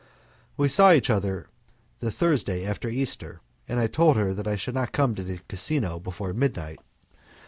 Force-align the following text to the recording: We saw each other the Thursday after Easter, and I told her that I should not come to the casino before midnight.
We 0.57 0.67
saw 0.67 0.93
each 0.93 1.11
other 1.11 1.47
the 1.99 2.09
Thursday 2.09 2.65
after 2.65 2.89
Easter, 2.89 3.39
and 3.67 3.79
I 3.79 3.85
told 3.85 4.17
her 4.17 4.33
that 4.33 4.47
I 4.47 4.55
should 4.55 4.73
not 4.73 4.93
come 4.93 5.13
to 5.13 5.21
the 5.23 5.41
casino 5.47 5.99
before 5.99 6.33
midnight. 6.33 6.79